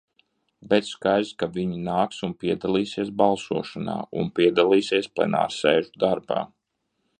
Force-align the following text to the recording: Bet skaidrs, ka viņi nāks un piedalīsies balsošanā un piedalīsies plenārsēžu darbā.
Bet 0.69 0.85
skaidrs, 0.91 1.33
ka 1.43 1.49
viņi 1.57 1.77
nāks 1.89 2.23
un 2.29 2.33
piedalīsies 2.45 3.13
balsošanā 3.21 3.99
un 4.23 4.33
piedalīsies 4.41 5.13
plenārsēžu 5.19 5.97
darbā. 6.07 6.43